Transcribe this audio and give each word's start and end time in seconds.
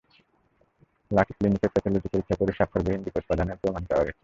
Lucky 1.11 1.33
ক্লিনিকে 1.37 1.67
pathology 1.73 2.07
পরীক্ষা 2.07 2.35
করে 2.39 2.51
স্বাক্ষরবিহীন 2.57 3.01
রিপোর্ট 3.03 3.25
প্রদানের 3.27 3.57
প্রমাণ 3.61 3.83
পাওয়া 3.89 4.05
গেছে। 4.07 4.19